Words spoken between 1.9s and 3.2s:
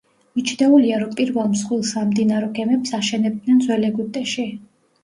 სამდინარო გემებს